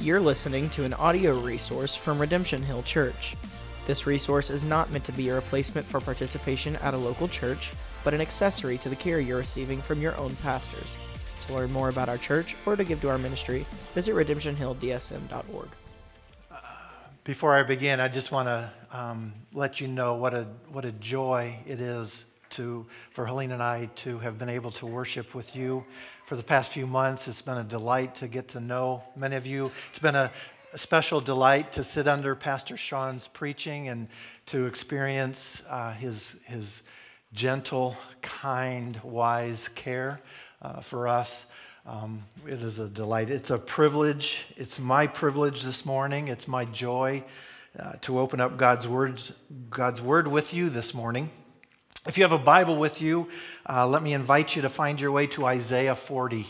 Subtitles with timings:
[0.00, 3.34] You're listening to an audio resource from Redemption Hill Church.
[3.88, 7.72] This resource is not meant to be a replacement for participation at a local church,
[8.04, 10.96] but an accessory to the care you're receiving from your own pastors.
[11.46, 15.68] To learn more about our church or to give to our ministry, visit redemptionhilldsm.org.
[17.24, 20.92] Before I begin, I just want to um, let you know what a, what a
[20.92, 25.54] joy it is to, for Helene and I to have been able to worship with
[25.54, 25.84] you
[26.26, 27.28] for the past few months.
[27.28, 29.70] It's been a delight to get to know many of you.
[29.90, 30.30] It's been a,
[30.72, 34.08] a special delight to sit under Pastor Sean's preaching and
[34.46, 36.82] to experience uh, his, his
[37.32, 40.20] gentle, kind, wise care
[40.62, 41.46] uh, for us.
[41.86, 43.30] Um, it is a delight.
[43.30, 44.44] It's a privilege.
[44.56, 46.28] It's my privilege this morning.
[46.28, 47.24] It's my joy
[47.78, 49.32] uh, to open up God's words,
[49.70, 51.30] God's word with you this morning.
[52.06, 53.28] If you have a Bible with you,
[53.68, 56.46] uh, let me invite you to find your way to Isaiah 40.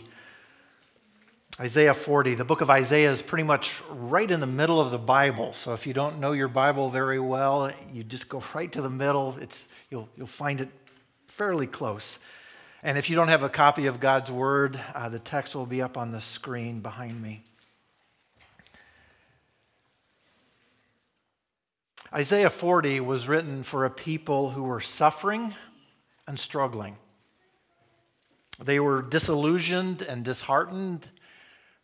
[1.60, 2.34] Isaiah 40.
[2.34, 5.52] The book of Isaiah is pretty much right in the middle of the Bible.
[5.54, 8.90] So if you don't know your Bible very well, you just go right to the
[8.90, 9.36] middle.
[9.40, 10.68] It's, you'll, you'll find it
[11.27, 12.18] fairly close.
[12.83, 15.83] And if you don't have a copy of God's Word, uh, the text will be
[15.83, 17.42] up on the screen behind me.
[22.12, 25.55] Isaiah 40 was written for a people who were suffering
[26.27, 26.97] and struggling.
[28.59, 31.06] They were disillusioned and disheartened.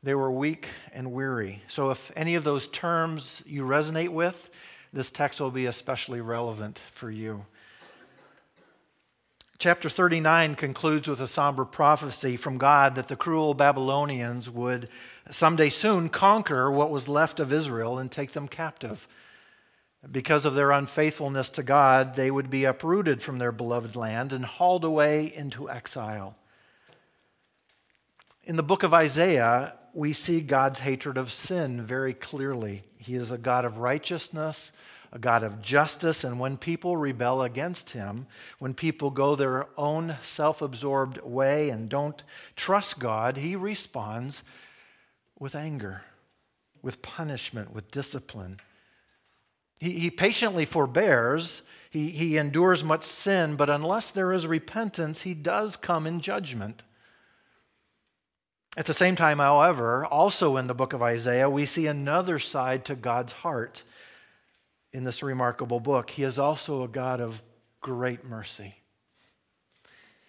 [0.03, 1.63] They were weak and weary.
[1.69, 4.49] So, if any of those terms you resonate with,
[4.95, 7.45] this text will be especially relevant for you.
[9.59, 14.89] Chapter 39 concludes with a somber prophecy from God that the cruel Babylonians would
[15.31, 19.07] someday soon conquer what was left of Israel and take them captive.
[20.11, 24.45] Because of their unfaithfulness to God, they would be uprooted from their beloved land and
[24.45, 26.37] hauled away into exile.
[28.45, 32.83] In the book of Isaiah, we see God's hatred of sin very clearly.
[32.99, 34.73] He is a God of righteousness,
[35.13, 38.27] a God of justice, and when people rebel against him,
[38.59, 42.23] when people go their own self absorbed way and don't
[42.57, 44.43] trust God, he responds
[45.39, 46.03] with anger,
[46.83, 48.59] with punishment, with discipline.
[49.85, 55.35] He, he patiently forbears, he, he endures much sin, but unless there is repentance, he
[55.35, 56.85] does come in judgment.
[58.79, 62.87] At the same time, however, also in the book of Isaiah, we see another side
[62.87, 63.85] to God's heart
[64.95, 66.09] in this remarkable book.
[66.09, 67.43] He is also a God of
[67.83, 68.77] great mercy.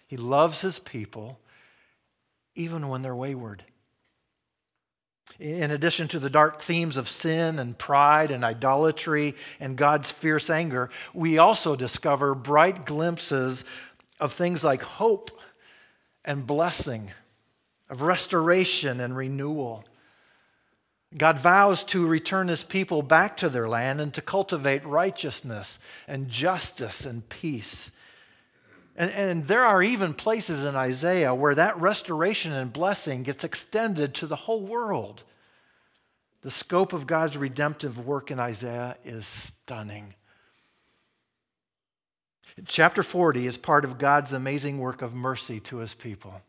[0.06, 1.40] He loves his people
[2.54, 3.64] even when they're wayward.
[5.38, 10.48] In addition to the dark themes of sin and pride and idolatry and God's fierce
[10.48, 13.64] anger, we also discover bright glimpses
[14.18, 15.30] of things like hope
[16.24, 17.10] and blessing,
[17.90, 19.84] of restoration and renewal.
[21.16, 26.28] God vows to return his people back to their land and to cultivate righteousness and
[26.28, 27.90] justice and peace.
[28.96, 34.14] And, and, there are even places in Isaiah where that restoration and blessing gets extended
[34.14, 35.22] to the whole world.
[36.40, 40.14] The scope of God's redemptive work in Isaiah is stunning.
[42.64, 46.40] Chapter 40 is part of God's amazing work of mercy to his people.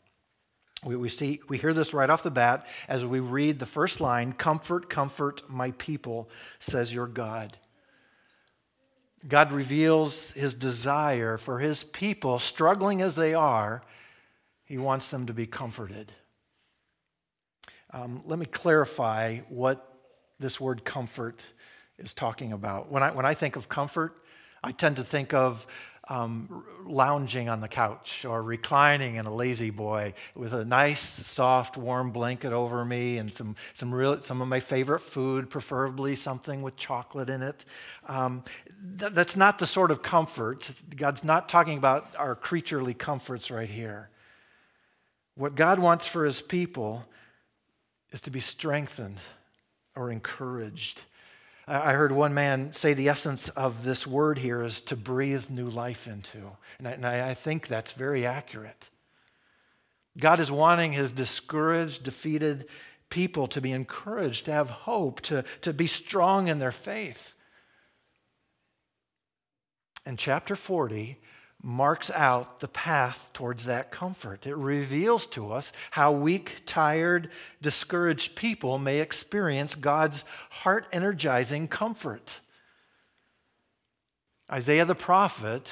[0.86, 4.00] We, we, see, we hear this right off the bat as we read the first
[4.00, 7.58] line Comfort, comfort my people, says your God.
[9.28, 13.82] God reveals his desire for his people, struggling as they are,
[14.64, 16.12] he wants them to be comforted.
[17.92, 19.94] Um, let me clarify what
[20.40, 21.42] this word comfort
[21.98, 22.92] is talking about.
[22.92, 24.14] When I, when I think of comfort,
[24.64, 25.66] I tend to think of
[26.10, 32.12] um, lounging on the couch or reclining in a La-Z-Boy with a nice, soft, warm
[32.12, 36.76] blanket over me and some, some, real, some of my favorite food, preferably something with
[36.78, 37.66] chocolate in it.
[38.08, 38.44] Um,
[39.00, 40.72] th- that's not the sort of comfort.
[40.96, 44.10] God's not talking about our creaturely comforts right here.
[45.36, 47.06] What God wants for his people
[48.12, 49.20] is to be strengthened
[49.96, 51.04] or encouraged
[51.68, 55.70] I heard one man say the essence of this word here is to breathe new
[55.70, 56.52] life into.
[56.80, 58.90] And I, and I think that's very accurate.
[60.18, 62.70] God is wanting his discouraged, defeated
[63.10, 67.34] people to be encouraged, to have hope, to, to be strong in their faith.
[70.06, 71.20] And chapter 40
[71.68, 74.48] marks out the path towards that comfort.
[74.48, 77.30] It reveals to us how weak, tired,
[77.62, 82.40] discouraged people may experience God's heart energizing comfort.
[84.50, 85.70] Isaiah the prophet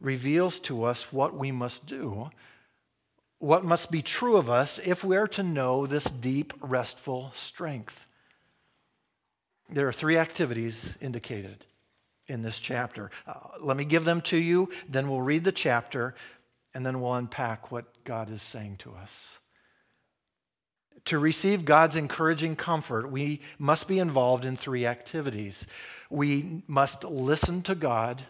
[0.00, 2.30] reveals to us what we must do,
[3.38, 8.06] what must be true of us if we are to know this deep, restful strength.
[9.68, 11.66] There are three activities indicated
[12.26, 13.10] in this chapter.
[13.26, 16.14] Uh, let me give them to you, then we'll read the chapter,
[16.72, 19.38] and then we'll unpack what God is saying to us.
[21.06, 25.66] To receive God's encouraging comfort, we must be involved in three activities.
[26.08, 28.22] We must listen to God,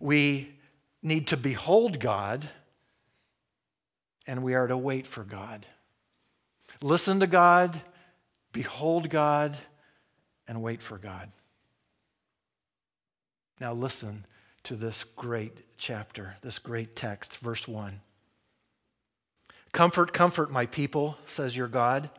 [0.00, 0.54] we
[1.02, 2.48] need to behold God,
[4.26, 5.66] and we are to wait for God.
[6.80, 7.80] Listen to God,
[8.52, 9.56] behold God,
[10.46, 11.30] and wait for God.
[13.60, 14.24] Now, listen
[14.64, 18.00] to this great chapter, this great text, verse 1.
[19.72, 22.10] Comfort, comfort my people, says your God.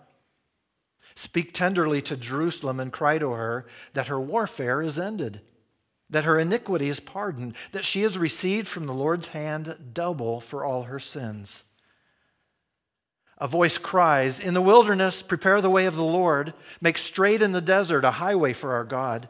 [1.16, 5.42] Speak tenderly to Jerusalem and cry to her that her warfare is ended,
[6.10, 10.64] that her iniquity is pardoned, that she has received from the Lord's hand double for
[10.64, 11.64] all her sins.
[13.38, 17.54] A voice cries, In the wilderness, prepare the way of the Lord, make straight in
[17.54, 19.30] the desert a highway for our God.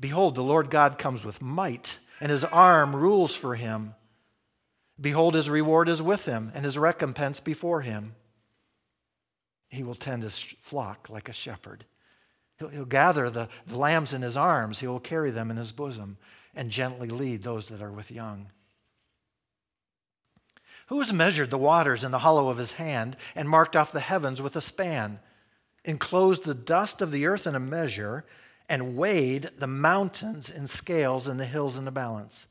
[0.00, 3.94] Behold, the Lord God comes with might, and his arm rules for him.
[5.00, 8.14] Behold, his reward is with him, and his recompense before him.
[9.68, 11.84] He will tend his flock like a shepherd.
[12.58, 15.72] He'll, he'll gather the, the lambs in his arms, he will carry them in his
[15.72, 16.16] bosom,
[16.54, 18.50] and gently lead those that are with young.
[20.88, 24.00] Who has measured the waters in the hollow of his hand, and marked off the
[24.00, 25.20] heavens with a span,
[25.84, 28.24] enclosed the dust of the earth in a measure?
[28.68, 32.46] And weighed the mountains in scales and the hills in the balance?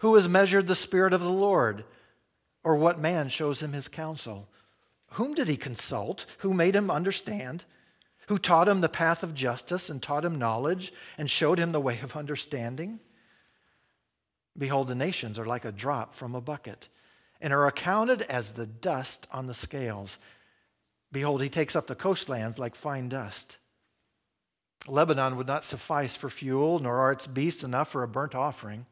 [0.00, 1.84] Who has measured the Spirit of the Lord?
[2.64, 4.48] Or what man shows him his counsel?
[5.12, 6.26] Whom did he consult?
[6.38, 7.64] Who made him understand?
[8.28, 11.80] Who taught him the path of justice and taught him knowledge and showed him the
[11.80, 13.00] way of understanding?
[14.56, 16.88] Behold, the nations are like a drop from a bucket
[17.40, 20.18] and are accounted as the dust on the scales.
[21.10, 23.58] Behold, he takes up the coastlands like fine dust.
[24.88, 28.86] Lebanon would not suffice for fuel, nor are its beasts enough for a burnt offering.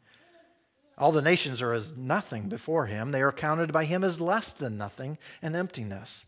[0.96, 3.10] All the nations are as nothing before him.
[3.10, 6.26] They are counted by him as less than nothing and emptiness.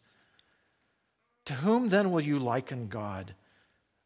[1.44, 3.34] To whom then will you liken God?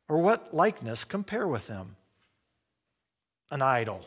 [0.08, 1.96] Or what likeness compare with him?
[3.50, 4.06] An idol.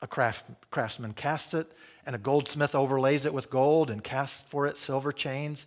[0.00, 1.70] A craft, craftsman casts it,
[2.04, 5.64] and a goldsmith overlays it with gold and casts for it silver chains.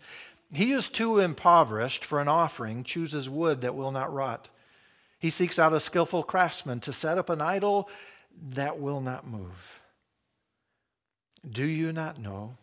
[0.51, 4.49] He is too impoverished for an offering, chooses wood that will not rot.
[5.25, 7.89] He seeks out a skillful craftsman to set up an idol
[8.51, 9.79] that will not move.
[11.49, 12.57] Do you not know?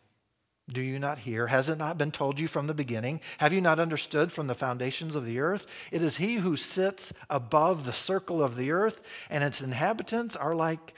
[0.69, 1.49] Do you not hear?
[1.49, 3.21] Has it not been told you from the beginning?
[3.39, 5.67] Have you not understood from the foundations of the earth?
[5.91, 10.55] It is He who sits above the circle of the earth, and its inhabitants are
[10.55, 10.95] like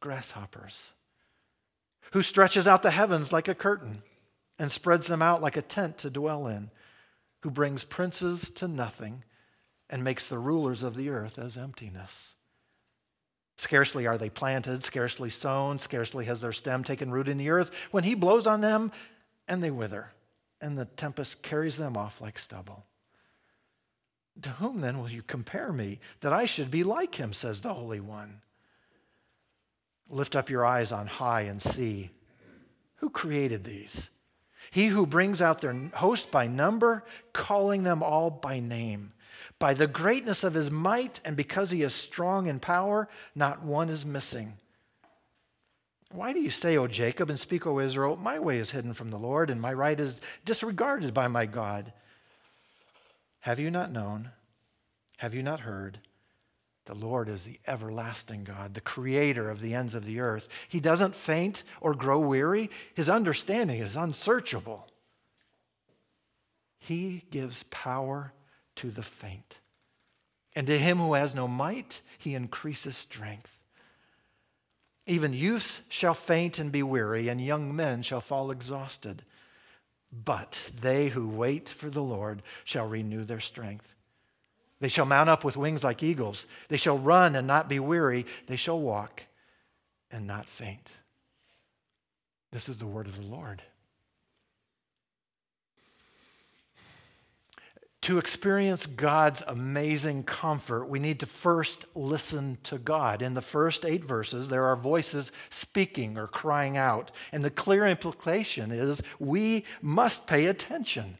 [0.00, 0.90] grasshoppers,
[2.10, 4.02] who stretches out the heavens like a curtain
[4.58, 6.72] and spreads them out like a tent to dwell in,
[7.42, 9.22] who brings princes to nothing
[9.90, 12.34] and makes the rulers of the earth as emptiness.
[13.56, 17.70] Scarcely are they planted, scarcely sown, scarcely has their stem taken root in the earth,
[17.90, 18.92] when he blows on them
[19.48, 20.12] and they wither,
[20.60, 22.84] and the tempest carries them off like stubble.
[24.42, 27.74] To whom then will you compare me, that I should be like him, says the
[27.74, 28.40] Holy One?
[30.08, 32.10] Lift up your eyes on high and see.
[32.96, 34.08] Who created these?
[34.70, 39.12] He who brings out their host by number, calling them all by name.
[39.58, 43.88] By the greatness of his might and because he is strong in power, not one
[43.88, 44.56] is missing.
[46.12, 49.10] Why do you say, O Jacob, and speak, O Israel, my way is hidden from
[49.10, 51.92] the Lord, and my right is disregarded by my God?
[53.40, 54.30] Have you not known?
[55.18, 55.98] Have you not heard?
[56.86, 60.48] The Lord is the everlasting God, the creator of the ends of the earth.
[60.68, 64.86] He doesn't faint or grow weary, his understanding is unsearchable.
[66.78, 68.32] He gives power
[68.78, 69.58] to the faint.
[70.54, 73.52] And to him who has no might, he increases strength.
[75.06, 79.22] Even youths shall faint and be weary, and young men shall fall exhausted.
[80.12, 83.86] But they who wait for the Lord shall renew their strength.
[84.80, 86.46] They shall mount up with wings like eagles.
[86.68, 88.26] They shall run and not be weary.
[88.46, 89.22] They shall walk
[90.10, 90.92] and not faint.
[92.52, 93.62] This is the word of the Lord.
[98.02, 103.22] To experience God's amazing comfort, we need to first listen to God.
[103.22, 107.10] In the first eight verses, there are voices speaking or crying out.
[107.32, 111.18] And the clear implication is we must pay attention.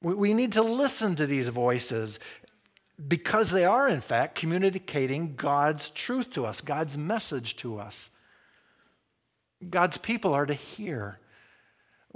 [0.00, 2.20] We need to listen to these voices
[3.08, 8.10] because they are, in fact, communicating God's truth to us, God's message to us.
[9.68, 11.18] God's people are to hear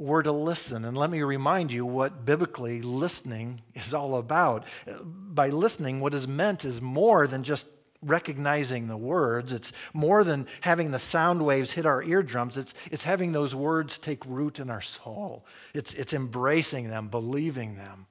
[0.01, 0.85] we're to listen.
[0.85, 4.65] And let me remind you what biblically listening is all about.
[5.05, 7.67] By listening, what is meant is more than just
[8.03, 13.05] recognizing the words, it's more than having the sound waves hit our eardrums, it's, it's
[13.05, 18.07] having those words take root in our soul, it's, it's embracing them, believing them.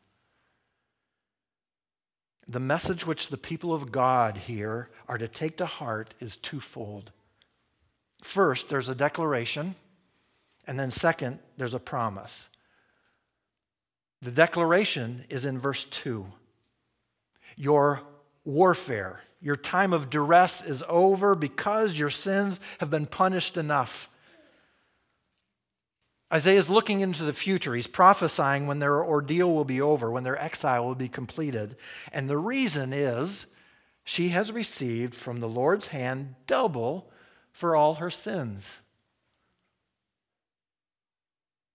[2.47, 7.11] The message which the people of God here are to take to heart is twofold.
[8.21, 9.73] First, there's a declaration
[10.69, 12.47] and then, second, there's a promise.
[14.21, 16.27] The declaration is in verse 2.
[17.55, 18.01] Your
[18.45, 24.11] warfare, your time of duress is over because your sins have been punished enough.
[26.31, 27.73] Isaiah is looking into the future.
[27.73, 31.77] He's prophesying when their ordeal will be over, when their exile will be completed.
[32.13, 33.47] And the reason is
[34.03, 37.09] she has received from the Lord's hand double
[37.51, 38.77] for all her sins.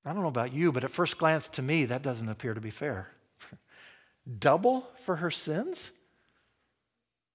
[0.04, 2.61] I don't know about you, but at first glance to me, that doesn't appear to
[2.61, 3.08] be fair.
[4.38, 5.90] Double for her sins?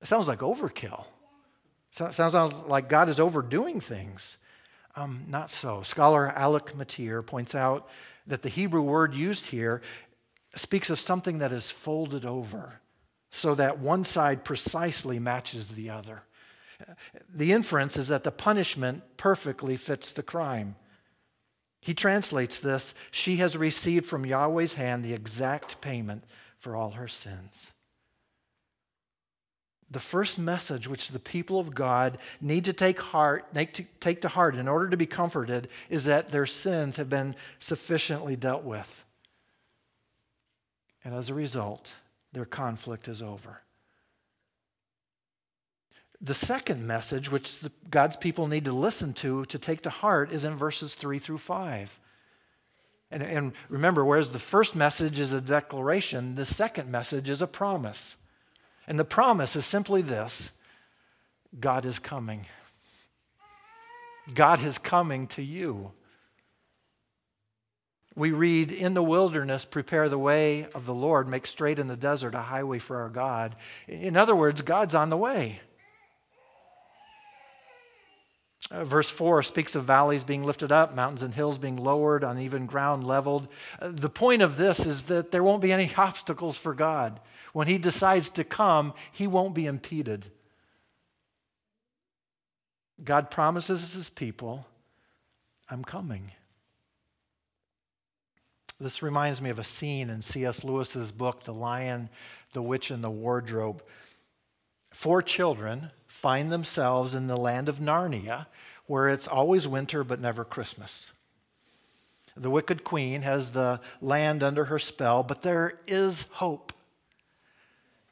[0.02, 1.06] It sounds like overkill.
[2.00, 2.36] It sounds
[2.68, 4.38] like God is overdoing things.
[4.96, 5.82] Um, not so.
[5.82, 7.90] Scholar Alec Motyer points out
[8.28, 9.82] that the Hebrew word used here
[10.56, 12.80] speaks of something that is folded over
[13.32, 16.24] so that one side precisely matches the other.
[17.34, 20.76] The inference is that the punishment perfectly fits the crime.
[21.82, 26.24] He translates this She has received from Yahweh's hand the exact payment
[26.60, 27.72] for all her sins.
[29.92, 34.28] The first message which the people of God need to take, heart, to, take to
[34.28, 39.04] heart in order to be comforted is that their sins have been sufficiently dealt with.
[41.04, 41.96] And as a result,
[42.34, 43.62] their conflict is over.
[46.22, 50.32] The second message, which the, God's people need to listen to, to take to heart,
[50.32, 52.00] is in verses 3 through 5.
[53.12, 57.48] And, and remember, whereas the first message is a declaration, the second message is a
[57.48, 58.18] promise.
[58.88, 60.52] And the promise is simply this
[61.60, 62.46] God is coming.
[64.34, 65.92] God is coming to you.
[68.16, 71.96] We read, In the wilderness, prepare the way of the Lord, make straight in the
[71.96, 73.56] desert a highway for our God.
[73.88, 75.62] In other words, God's on the way.
[78.72, 82.68] Uh, verse 4 speaks of valleys being lifted up, mountains and hills being lowered, uneven
[82.68, 83.48] ground leveled.
[83.80, 87.20] Uh, the point of this is that there won't be any obstacles for God.
[87.54, 90.30] When He decides to come, He won't be impeded.
[93.04, 94.68] God promises His people,
[95.70, 96.32] I'm coming.
[98.80, 100.64] This reminds me of a scene in C.S.
[100.64, 102.10] Lewis's book, The Lion,
[102.54, 103.84] the Witch, and the Wardrobe.
[104.92, 108.48] Four children find themselves in the land of Narnia,
[108.88, 111.14] where it's always winter but never Christmas.
[112.36, 116.74] The wicked queen has the land under her spell, but there is hope.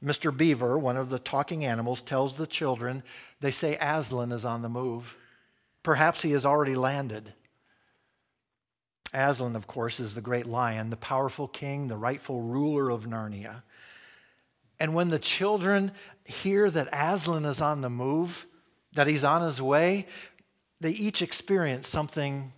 [0.03, 0.35] Mr.
[0.35, 3.03] Beaver, one of the talking animals, tells the children
[3.41, 5.15] they say Aslan is on the move.
[5.83, 7.33] Perhaps he has already landed.
[9.13, 13.63] Aslan, of course, is the great lion, the powerful king, the rightful ruler of Narnia.
[14.79, 15.91] And when the children
[16.27, 18.45] hear that Aslan is on the move,
[18.93, 20.07] that he's on his way,
[20.79, 22.53] they each experience something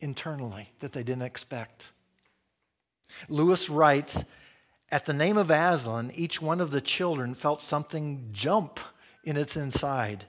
[0.00, 1.92] internally that they didn't expect.
[3.28, 4.24] Lewis writes
[4.90, 8.80] At the name of Aslan, each one of the children felt something jump
[9.24, 10.26] in its inside.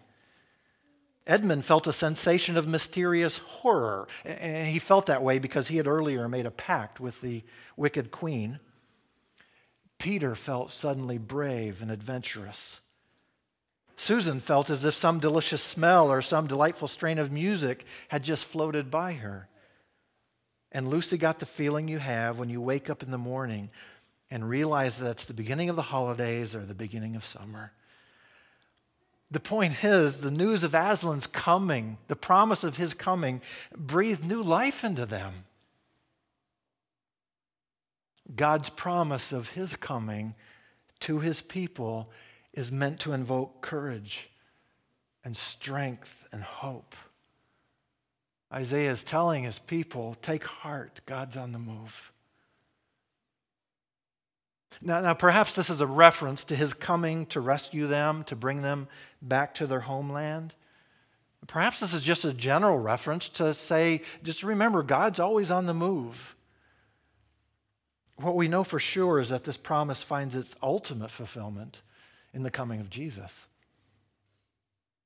[1.27, 5.87] Edmund felt a sensation of mysterious horror, and he felt that way because he had
[5.87, 7.43] earlier made a pact with the
[7.77, 8.59] wicked queen.
[10.01, 12.81] Peter felt suddenly brave and adventurous.
[13.95, 18.45] Susan felt as if some delicious smell or some delightful strain of music had just
[18.45, 19.47] floated by her.
[20.71, 23.69] And Lucy got the feeling you have when you wake up in the morning
[24.31, 27.71] and realize that it's the beginning of the holidays or the beginning of summer.
[29.29, 33.39] The point is, the news of Aslan's coming, the promise of his coming,
[33.77, 35.45] breathed new life into them.
[38.35, 40.35] God's promise of his coming
[41.01, 42.09] to his people
[42.53, 44.29] is meant to invoke courage
[45.23, 46.95] and strength and hope.
[48.53, 52.11] Isaiah is telling his people, take heart, God's on the move.
[54.81, 58.61] Now, now, perhaps this is a reference to his coming to rescue them, to bring
[58.61, 58.87] them
[59.21, 60.55] back to their homeland.
[61.47, 65.73] Perhaps this is just a general reference to say, just remember, God's always on the
[65.73, 66.35] move.
[68.21, 71.81] What we know for sure is that this promise finds its ultimate fulfillment
[72.33, 73.47] in the coming of Jesus.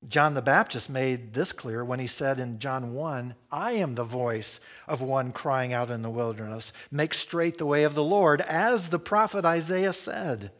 [0.08, 4.04] John the Baptist made this clear when he said in John 1 I am the
[4.04, 8.40] voice of one crying out in the wilderness, make straight the way of the Lord,
[8.42, 10.52] as the prophet Isaiah said.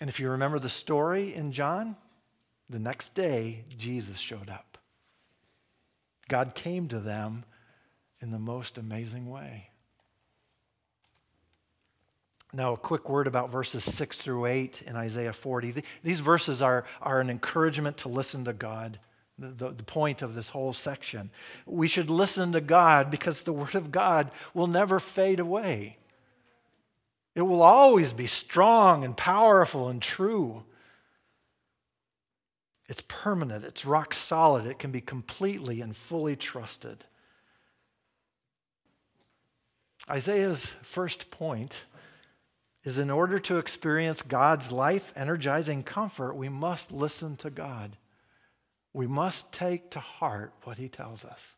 [0.00, 1.96] And if you remember the story in John,
[2.68, 4.78] the next day Jesus showed up.
[6.28, 7.44] God came to them
[8.20, 9.68] in the most amazing way.
[12.54, 15.82] Now, a quick word about verses 6 through 8 in Isaiah 40.
[16.02, 18.98] These verses are, are an encouragement to listen to God,
[19.38, 21.30] the, the, the, point of this whole section.
[21.64, 25.96] We should listen to God because the Word of God will never fade away.
[27.34, 30.62] It will always be strong and powerful and true.
[32.86, 37.06] It's permanent, it's rock solid, it can be completely and fully trusted.
[40.10, 41.84] Isaiah's first point
[42.84, 47.96] is in order to experience God's life energizing comfort, we must listen to God.
[48.92, 51.54] We must take to heart what He tells us.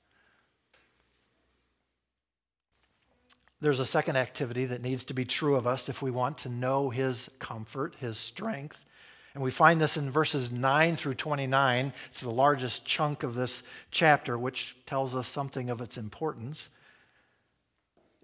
[3.61, 6.51] There's a second activity that needs to be true of us if we want to
[6.51, 8.85] know His comfort, His strength.
[9.33, 11.93] And we find this in verses 9 through 29.
[12.11, 16.69] It's the largest chunk of this chapter, which tells us something of its importance.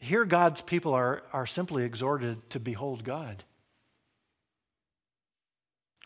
[0.01, 3.45] Here, God's people are, are simply exhorted to behold God.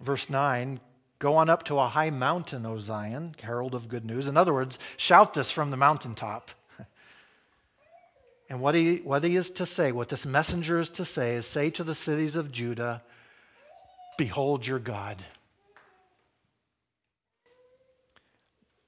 [0.02, 0.80] Verse 9
[1.20, 4.26] Go on up to a high mountain, O Zion, herald of good news.
[4.26, 6.50] In other words, shout this from the mountaintop.
[8.50, 11.46] and what he, what he is to say, what this messenger is to say, is
[11.46, 13.02] say to the cities of Judah,
[14.18, 15.24] Behold your God.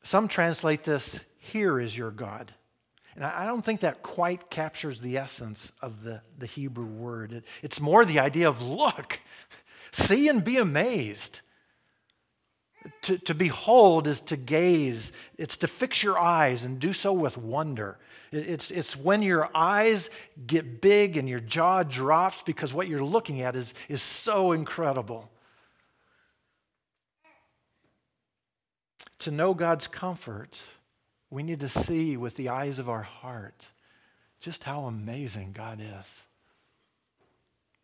[0.03, 2.53] Some translate this, Here is your God.
[3.17, 7.33] And I don't think that quite captures the essence of the, the Hebrew word.
[7.33, 9.19] It, it's more the idea of look,
[9.91, 11.41] see and be amazed.
[13.03, 17.37] To, to behold is to gaze, it's to fix your eyes and do so with
[17.39, 17.99] wonder.
[18.31, 20.11] It, it's, it's when your eyes
[20.47, 25.31] get big and your jaw drops because what you're looking at is, is so incredible.
[29.21, 30.59] To know God's comfort
[31.37, 33.69] we need to see with the eyes of our heart
[34.41, 36.27] just how amazing God is.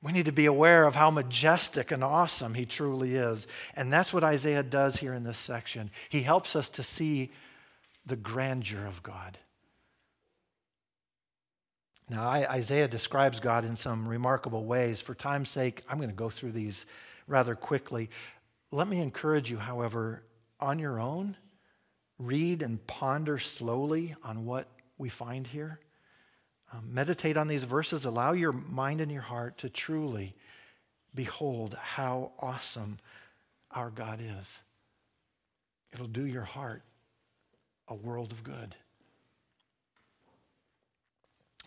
[0.02, 3.46] We need to be aware of how majestic and awesome He truly is.
[3.76, 5.90] And that's what Isaiah does here in this section.
[6.08, 7.30] He helps us to see
[8.06, 9.36] the grandeur of God.
[12.08, 15.02] Now, Isaiah describes God in some remarkable ways.
[15.02, 16.86] For time's sake, I'm going to go through these
[17.26, 18.08] rather quickly.
[18.70, 20.22] Let me encourage you, however,
[20.58, 21.36] on your own,
[22.24, 25.80] read and ponder slowly on what we find here.
[26.72, 28.04] Um, meditate on these verses.
[28.04, 30.34] Allow your mind and your heart to truly
[31.14, 32.98] behold how awesome
[33.70, 34.60] our God is.
[35.92, 36.82] It'll do your heart
[37.88, 38.74] a world of good.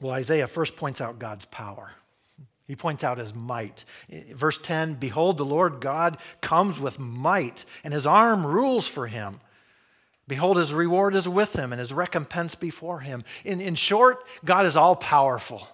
[0.01, 1.91] Well, Isaiah first points out God's power.
[2.67, 3.85] He points out his might.
[4.09, 9.39] Verse 10 Behold, the Lord God comes with might, and his arm rules for him.
[10.27, 13.23] Behold, his reward is with him and his recompense before him.
[13.43, 15.67] In, in short, God is all powerful.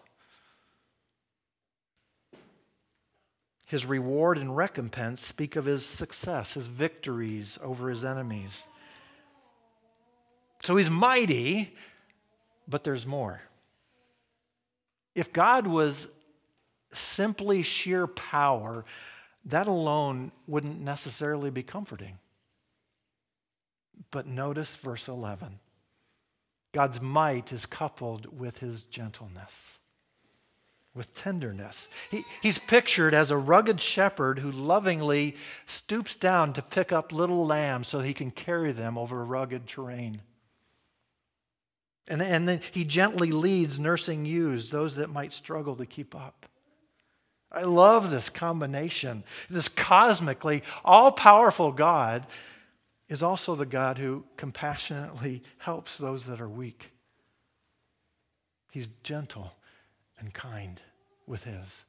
[3.66, 8.66] His reward and recompense speak of his success, his victories over his enemies.
[10.64, 11.74] So he's mighty,
[12.68, 13.42] but there's more.
[15.16, 16.10] If God was
[16.94, 18.84] simply sheer power,
[19.46, 22.20] that alone wouldn't necessarily be comforting.
[24.10, 25.60] But notice verse 11
[26.72, 29.80] God's might is coupled with his gentleness,
[30.96, 31.90] with tenderness.
[32.10, 35.36] He, he's pictured as a rugged shepherd who lovingly
[35.66, 40.22] stoops down to pick up little lambs so he can carry them over rugged terrain.
[42.08, 46.46] And, and then he gently leads nursing ewes, those that might struggle to keep up.
[47.52, 49.26] I love this combination.
[49.50, 52.26] This cosmically all powerful God
[53.12, 56.94] is also the God who compassionately helps those that are weak.
[58.72, 59.52] He's gentle
[60.18, 60.82] and kind
[61.28, 61.84] with his.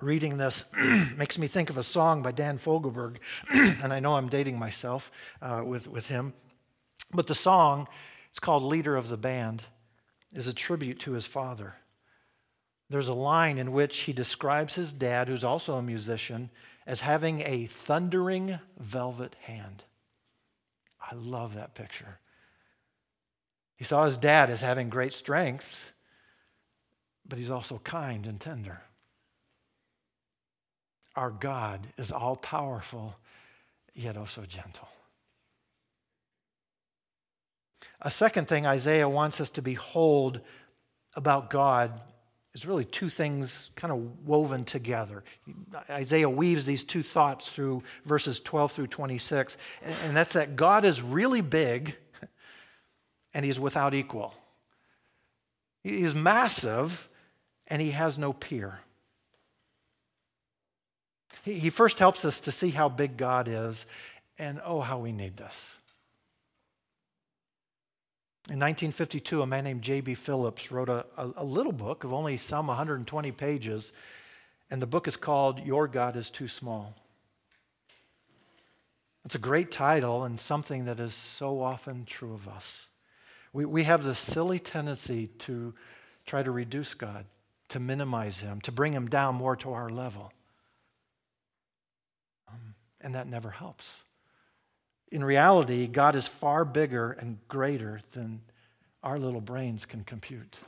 [0.00, 0.64] Reading this
[1.16, 3.16] makes me think of a song by Dan Fogelberg,
[3.52, 5.10] and I know I'm dating myself
[5.42, 6.32] uh, with, with him.
[7.12, 7.88] But the song,
[8.28, 9.64] it's called Leader of the Band,
[10.32, 11.74] is a tribute to his father.
[12.90, 16.50] There's a line in which he describes his dad, who's also a musician,
[16.86, 19.84] as having a thundering velvet hand.
[21.00, 22.18] I love that picture.
[23.76, 25.92] He saw his dad as having great strength,
[27.26, 28.82] but he's also kind and tender.
[31.14, 33.14] Our God is all powerful,
[33.94, 34.88] yet oh also gentle.
[38.02, 40.40] A second thing Isaiah wants us to behold
[41.14, 42.00] about God
[42.54, 45.22] is really two things kind of woven together.
[45.88, 49.56] Isaiah weaves these two thoughts through verses 12 through 26,
[50.04, 51.96] and that's that God is really big
[53.34, 54.34] and he's without equal.
[55.84, 57.08] He's massive
[57.68, 58.80] and he has no peer.
[61.44, 63.86] He first helps us to see how big God is,
[64.38, 65.74] and oh, how we need this.
[68.50, 70.16] In 1952, a man named J.B.
[70.16, 73.92] Phillips wrote a, a, a, little book of only some 120 pages,
[74.72, 76.96] and the book is called Your God is Too Small.
[79.24, 82.88] It's a great title and something that is so often true of us.
[83.52, 85.72] We, we have this silly tendency to
[86.26, 87.26] try to reduce God,
[87.68, 90.32] to minimize Him, to bring Him down more to our level.
[92.48, 93.94] Um, and that never helps.
[95.10, 98.40] In reality, God is far bigger and greater than
[99.02, 100.58] our little brains can compute.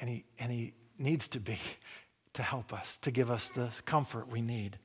[0.00, 1.58] And he, and he needs to be
[2.34, 4.78] to help us, to give us the comfort we need.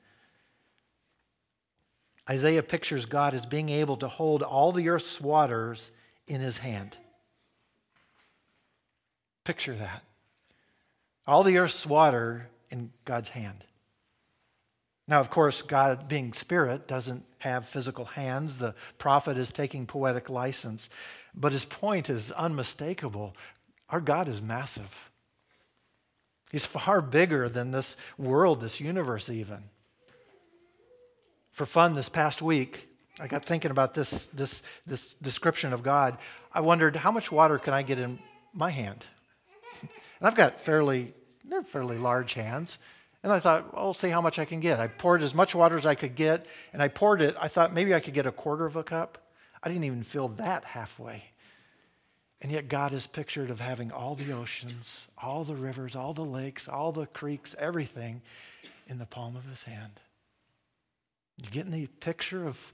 [2.29, 5.91] Isaiah pictures God as being able to hold all the earth's waters
[6.27, 6.97] in his hand.
[9.43, 10.03] Picture that.
[11.27, 13.65] All the earth's water in God's hand.
[15.07, 18.57] Now, of course, God, being spirit, doesn't have physical hands.
[18.57, 20.89] The prophet is taking poetic license.
[21.35, 23.35] But his point is unmistakable.
[23.89, 25.11] Our God is massive.
[26.51, 29.63] He's far bigger than this world, this universe, even.
[31.51, 32.87] For fun, this past week,
[33.19, 36.17] I got thinking about this, this, this description of God.
[36.53, 38.19] I wondered, how much water can I get in
[38.53, 39.05] my hand?
[40.19, 42.77] And I've got fairly, they're fairly large hands.
[43.23, 44.79] And I thought, well, I'll see how much I can get.
[44.79, 47.35] I poured as much water as I could get, and I poured it.
[47.39, 49.19] I thought maybe I could get a quarter of a cup.
[49.61, 51.23] I didn't even fill that halfway.
[52.41, 56.25] And yet, God is pictured of having all the oceans, all the rivers, all the
[56.25, 58.23] lakes, all the creeks, everything
[58.87, 59.99] in the palm of his hand.
[61.37, 62.73] You getting the picture of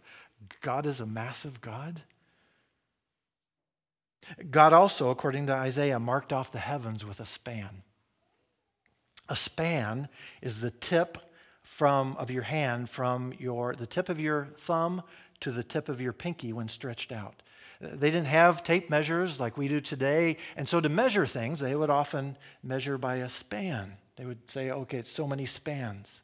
[0.62, 2.02] God as a massive God?
[4.50, 7.84] God also, according to Isaiah, marked off the heavens with a span.
[9.30, 10.08] A span
[10.42, 11.18] is the tip
[11.64, 15.04] from, of your hand from your, the tip of your thumb
[15.42, 17.44] to the tip of your pinky when stretched out.
[17.80, 21.76] They didn't have tape measures like we do today, and so to measure things, they
[21.76, 23.98] would often measure by a span.
[24.16, 26.24] They would say, okay, it's so many spans.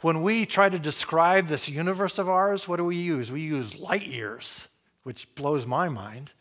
[0.00, 3.30] When we try to describe this universe of ours, what do we use?
[3.30, 4.66] We use light years,
[5.04, 6.32] which blows my mind.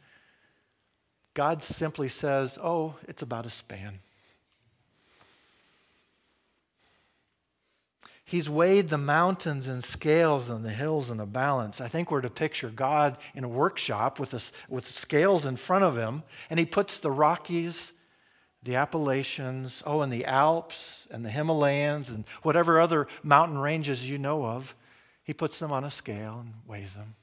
[1.33, 3.99] God simply says, oh, it's about a span.
[8.27, 11.79] He's weighed the mountains in scales and the hills in a balance.
[11.79, 15.85] I think we're to picture God in a workshop with, a, with scales in front
[15.85, 17.93] of him, and he puts the Rockies,
[18.63, 24.17] the Appalachians, oh, and the Alps and the Himalayas and whatever other mountain ranges you
[24.17, 24.75] know of,
[25.23, 27.15] he puts them on a scale and weighs them.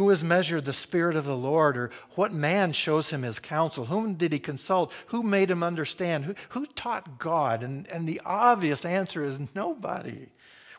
[0.00, 1.76] Who has measured the Spirit of the Lord?
[1.76, 3.84] Or what man shows him his counsel?
[3.84, 4.94] Whom did he consult?
[5.08, 6.24] Who made him understand?
[6.24, 7.62] Who, who taught God?
[7.62, 10.28] And, and the obvious answer is nobody.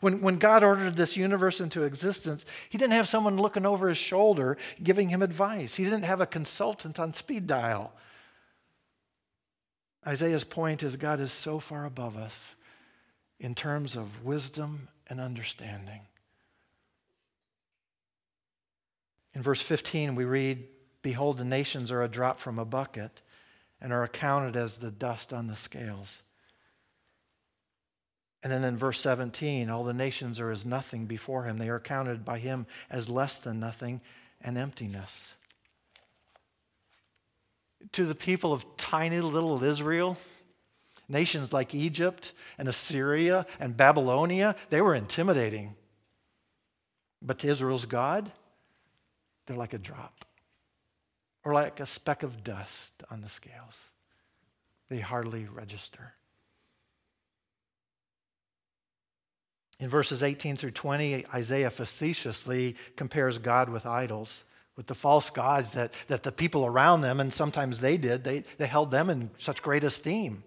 [0.00, 3.96] When, when God ordered this universe into existence, he didn't have someone looking over his
[3.96, 7.92] shoulder giving him advice, he didn't have a consultant on speed dial.
[10.04, 12.56] Isaiah's point is God is so far above us
[13.38, 16.00] in terms of wisdom and understanding.
[19.34, 20.66] In verse 15, we read,
[21.02, 23.22] Behold, the nations are a drop from a bucket
[23.80, 26.22] and are accounted as the dust on the scales.
[28.42, 31.58] And then in verse 17, all the nations are as nothing before him.
[31.58, 34.00] They are counted by him as less than nothing
[34.40, 35.34] and emptiness.
[37.92, 40.16] To the people of tiny little Israel,
[41.08, 45.74] nations like Egypt and Assyria and Babylonia, they were intimidating.
[47.20, 48.30] But to Israel's God,
[49.52, 50.24] they're like a drop
[51.44, 53.90] or like a speck of dust on the scales.
[54.88, 56.14] They hardly register.
[59.78, 65.72] In verses 18 through 20, Isaiah facetiously compares God with idols, with the false gods
[65.72, 69.30] that, that the people around them, and sometimes they did, they, they held them in
[69.38, 70.44] such great esteem.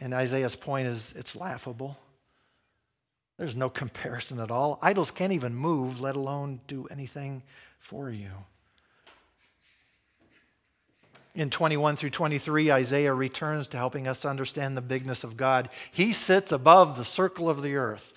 [0.00, 1.98] And Isaiah's point is it's laughable.
[3.38, 4.78] There's no comparison at all.
[4.82, 7.42] Idols can't even move, let alone do anything
[7.78, 8.30] for you.
[11.36, 15.68] In 21 through 23, Isaiah returns to helping us understand the bigness of God.
[15.92, 18.12] He sits above the circle of the earth.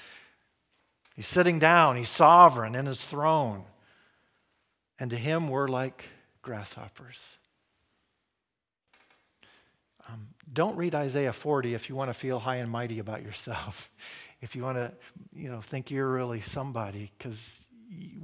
[1.15, 3.63] He's sitting down, he's sovereign in his throne.
[4.97, 6.05] And to him, we're like
[6.41, 7.37] grasshoppers.
[10.09, 13.91] Um, don't read Isaiah 40 if you want to feel high and mighty about yourself.
[14.41, 14.91] If you want to,
[15.33, 17.63] you know, think you're really somebody, because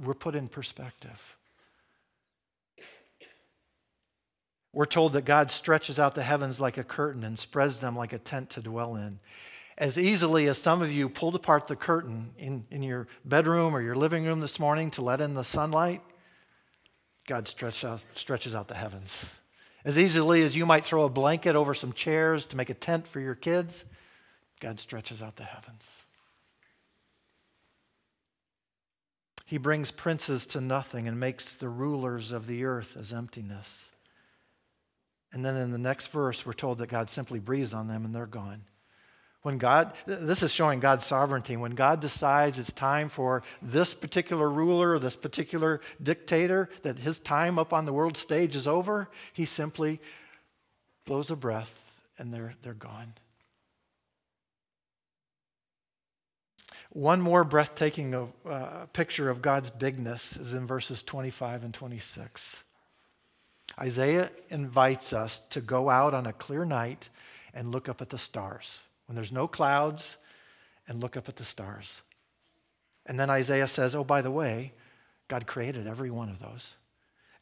[0.02, 1.36] we're put in perspective.
[4.72, 8.12] We're told that God stretches out the heavens like a curtain and spreads them like
[8.12, 9.18] a tent to dwell in.
[9.78, 13.80] As easily as some of you pulled apart the curtain in, in your bedroom or
[13.80, 16.02] your living room this morning to let in the sunlight,
[17.28, 17.48] God
[17.84, 19.24] out, stretches out the heavens.
[19.84, 23.06] As easily as you might throw a blanket over some chairs to make a tent
[23.06, 23.84] for your kids,
[24.60, 26.04] God stretches out the heavens.
[29.48, 33.92] He brings princes to nothing and makes the rulers of the earth as emptiness.
[35.32, 38.14] And then in the next verse, we're told that God simply breathes on them and
[38.14, 38.64] they're gone.
[39.40, 41.56] When God, this is showing God's sovereignty.
[41.56, 47.58] When God decides it's time for this particular ruler this particular dictator, that his time
[47.58, 49.98] up on the world stage is over, he simply
[51.06, 53.14] blows a breath and they're, they're gone.
[56.90, 62.62] One more breathtaking uh, picture of God's bigness is in verses 25 and 26.
[63.80, 67.10] Isaiah invites us to go out on a clear night
[67.54, 70.16] and look up at the stars when there's no clouds
[70.86, 72.02] and look up at the stars.
[73.06, 74.72] And then Isaiah says, Oh, by the way,
[75.28, 76.76] God created every one of those.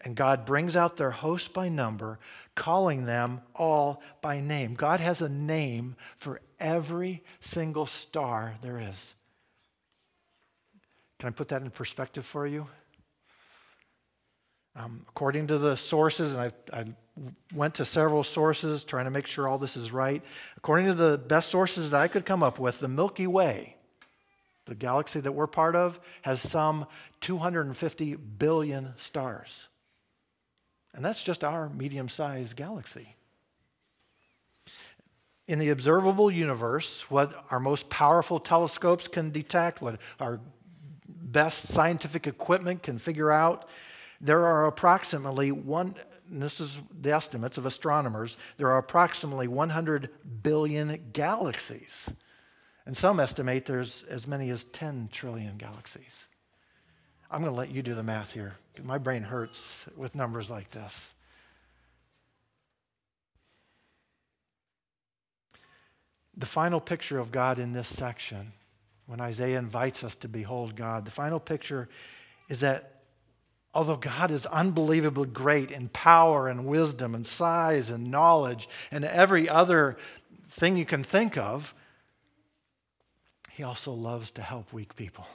[0.01, 2.19] And God brings out their host by number,
[2.55, 4.75] calling them all by name.
[4.75, 9.15] God has a name for every single star there is.
[11.19, 12.67] Can I put that in perspective for you?
[14.75, 16.85] Um, according to the sources, and I, I,
[17.55, 20.23] went to several sources trying to make sure all this is right.
[20.59, 23.77] According to the best sources that I could come up with, the Milky Way,
[24.67, 26.87] the galaxy that we're part of, has some
[27.23, 29.69] 250 billion stars.
[30.93, 33.17] And that's just our medium sized galaxy.
[35.47, 40.41] In the observable universe, what our most powerful telescopes can detect, what our
[41.09, 43.69] best scientific equipment can figure out,
[44.21, 45.95] there are approximately one,
[46.31, 50.11] this is the estimates of astronomers, there are approximately 100
[50.43, 52.11] billion galaxies.
[52.87, 56.27] And some estimate there's as many as 10 trillion galaxies.
[57.31, 58.55] I'm going to let you do the math here.
[58.83, 61.15] My brain hurts with numbers like this.
[66.37, 68.53] The final picture of God in this section,
[69.07, 71.89] when Isaiah invites us to behold God, the final picture
[72.49, 72.97] is that
[73.77, 79.51] Although God is unbelievably great in power and wisdom and size and knowledge and every
[79.51, 79.99] other
[80.49, 81.75] thing you can think of,
[83.51, 85.27] He also loves to help weak people.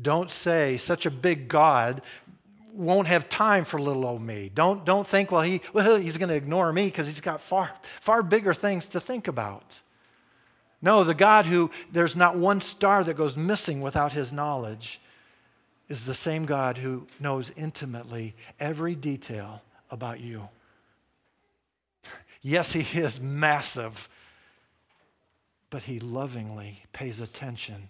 [0.00, 2.00] Don't say such a big God
[2.72, 4.48] won't have time for little old me.
[4.54, 7.72] Don't, don't think, well, he, well, he's going to ignore me because he's got far,
[8.00, 9.80] far bigger things to think about.
[10.84, 15.00] No, the God who there's not one star that goes missing without his knowledge
[15.88, 20.46] is the same God who knows intimately every detail about you.
[22.46, 24.06] Yes, he is massive,
[25.70, 27.88] but he lovingly pays attention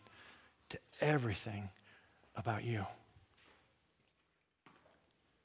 [0.68, 1.70] to everything
[2.36, 2.86] about you.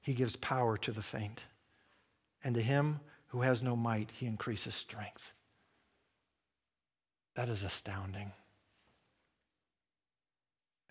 [0.02, 1.46] He gives power to the faint,
[2.44, 5.34] and to him who has no might, he increases strength.
[7.40, 8.34] That is astounding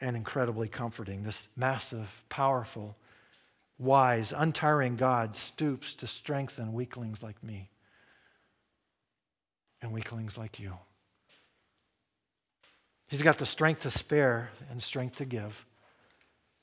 [0.01, 1.23] and incredibly comforting.
[1.23, 2.97] This massive, powerful,
[3.77, 7.69] wise, untiring God stoops to strengthen weaklings like me.
[9.83, 10.73] and weaklings like you.
[13.09, 15.67] He's got the strength to spare and strength to give,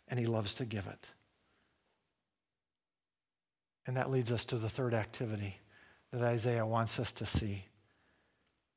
[0.07, 1.09] and he loves to give it.
[3.85, 5.59] And that leads us to the third activity
[6.11, 7.65] that Isaiah wants us to see.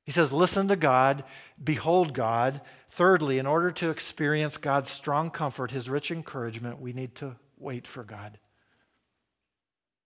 [0.08, 1.22] He says, Listen to God,
[1.62, 2.62] behold God.
[2.88, 7.86] Thirdly, in order to experience God's strong comfort, his rich encouragement, we need to wait
[7.86, 8.38] for God.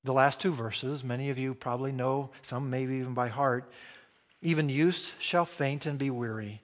[0.03, 3.71] The last two verses, many of you probably know, some maybe even by heart.
[4.41, 6.63] Even youths shall faint and be weary,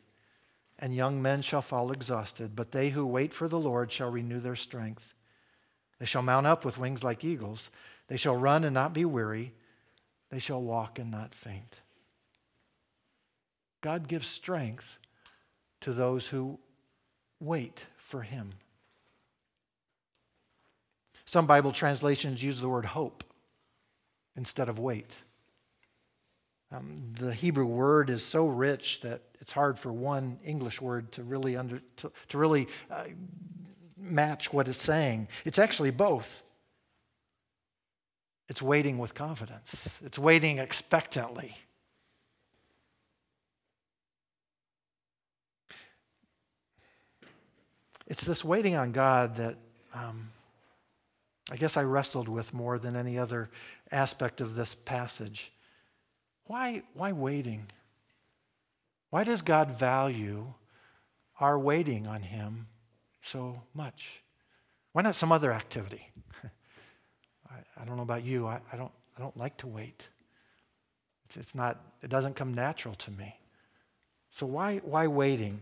[0.80, 4.40] and young men shall fall exhausted, but they who wait for the Lord shall renew
[4.40, 5.14] their strength.
[6.00, 7.70] They shall mount up with wings like eagles.
[8.08, 9.54] They shall run and not be weary.
[10.28, 11.82] They shall walk and not faint.
[13.80, 14.98] God gives strength
[15.80, 16.58] to those who
[17.40, 18.52] wait for Him.
[21.24, 23.22] Some Bible translations use the word hope
[24.36, 25.14] instead of wait.
[26.70, 31.22] Um, the Hebrew word is so rich that it's hard for one English word to
[31.22, 33.04] really, under, to, to really uh,
[33.96, 35.28] match what it's saying.
[35.44, 36.42] It's actually both.
[38.48, 41.54] It's waiting with confidence, it's waiting expectantly.
[48.08, 49.56] It's this waiting on God that
[49.92, 50.30] um,
[51.50, 53.50] I guess I wrestled with more than any other
[53.92, 55.52] aspect of this passage.
[56.44, 57.66] Why, why waiting?
[59.10, 60.54] Why does God value
[61.38, 62.66] our waiting on Him
[63.22, 64.22] so much?
[64.92, 66.08] Why not some other activity?
[67.50, 68.46] I, I, don't know about you.
[68.46, 70.08] I, I, don't, I don't like to wait.
[71.26, 73.38] It's, it's not, it doesn't come natural to me.
[74.30, 75.60] So why, why waiting?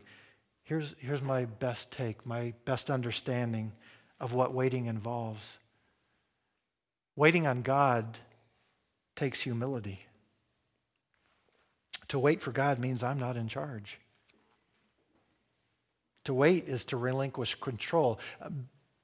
[0.67, 3.71] Here's, here's my best take, my best understanding
[4.19, 5.59] of what waiting involves.
[7.15, 8.19] Waiting on God
[9.15, 10.05] takes humility.
[12.09, 14.01] To wait for God means I'm not in charge.
[16.25, 18.19] To wait is to relinquish control.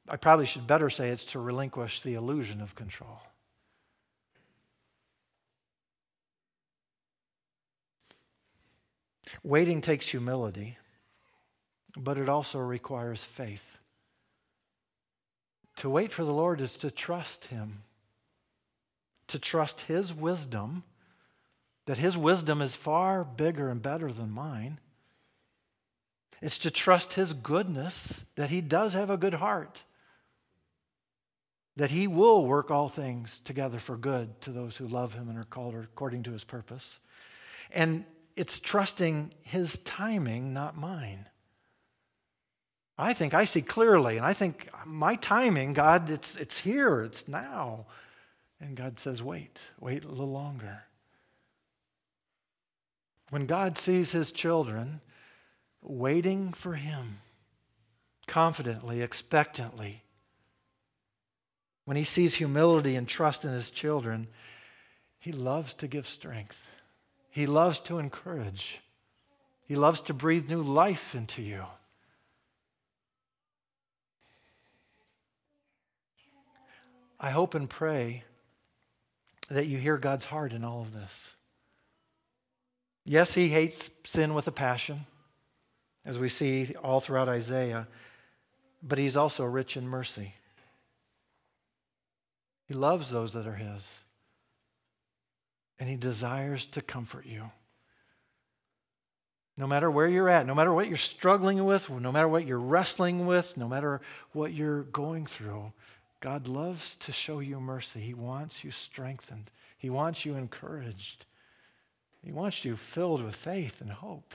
[0.08, 3.20] I probably should better say it's to relinquish the illusion of control.
[9.44, 10.76] Waiting takes humility,
[11.96, 13.78] but it also requires faith.
[15.76, 17.82] To wait for the Lord is to trust Him
[19.32, 20.84] to trust His wisdom,
[21.86, 24.78] that His wisdom is far bigger and better than mine.
[26.42, 29.84] It's to trust His goodness, that He does have a good heart,
[31.76, 35.38] that He will work all things together for good to those who love Him and
[35.38, 36.98] are called according to His purpose.
[37.70, 38.04] And
[38.36, 41.26] it's trusting His timing, not mine.
[43.02, 47.26] I think I see clearly, and I think my timing, God, it's, it's here, it's
[47.26, 47.86] now.
[48.60, 50.84] And God says, wait, wait a little longer.
[53.30, 55.00] When God sees his children
[55.82, 57.18] waiting for him,
[58.28, 60.04] confidently, expectantly,
[61.84, 64.28] when he sees humility and trust in his children,
[65.18, 66.68] he loves to give strength.
[67.30, 68.80] He loves to encourage.
[69.66, 71.64] He loves to breathe new life into you.
[77.24, 78.24] I hope and pray
[79.48, 81.36] that you hear God's heart in all of this.
[83.04, 85.06] Yes, he hates sin with a passion,
[86.04, 87.86] as we see all throughout Isaiah,
[88.82, 90.34] but he's also rich in mercy.
[92.66, 94.00] He loves those that are his,
[95.78, 97.50] and he desires to comfort you.
[99.56, 102.58] No matter where you're at, no matter what you're struggling with, no matter what you're
[102.58, 104.00] wrestling with, no matter
[104.32, 105.72] what you're going through,
[106.22, 107.98] God loves to show you mercy.
[107.98, 111.26] He wants you strengthened, He wants you encouraged,
[112.24, 114.34] He wants you filled with faith and hope.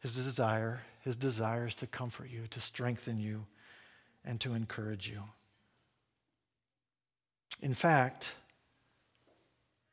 [0.00, 3.46] His desire, His desire is to comfort you, to strengthen you,
[4.24, 5.22] and to encourage you.
[7.62, 8.32] In fact,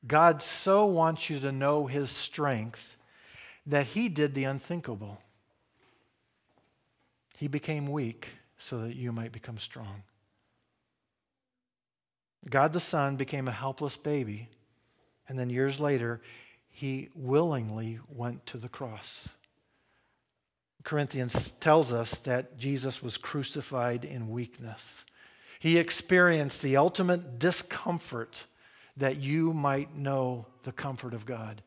[0.08, 2.98] God so wants you to know His strength
[3.68, 5.22] that He did the unthinkable.
[7.38, 10.04] He became weak so that you might become strong.
[12.50, 14.50] God the Son became a helpless baby,
[15.28, 16.22] and then years later,
[16.70, 19.30] he willingly went to the cross.
[20.84, 25.04] Corinthians tells us that Jesus was crucified in weakness.
[25.60, 28.46] He experienced the ultimate discomfort
[28.98, 31.64] that you might know the comfort of God.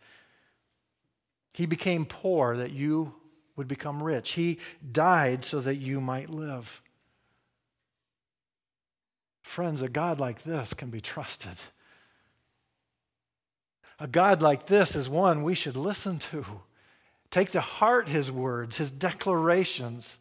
[1.53, 3.14] He became poor that you
[3.59, 4.33] would become rich.
[4.33, 4.59] He
[4.91, 6.81] died so that you might live.
[9.43, 11.57] Friends, a God like this can be trusted.
[13.99, 16.45] A God like this is one we should listen to.
[17.31, 20.21] Take to heart his words, his declarations,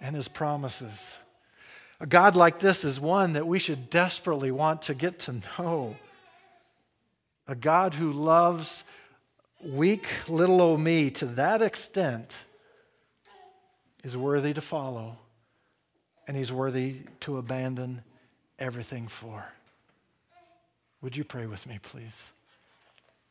[0.00, 1.18] and his promises.
[1.98, 5.96] A God like this is one that we should desperately want to get to know.
[7.48, 8.84] A God who loves
[9.64, 12.42] weak little old me to that extent
[14.02, 15.16] is worthy to follow,
[16.28, 18.02] and he's worthy to abandon
[18.58, 19.44] everything for.
[21.00, 22.26] Would you pray with me, please?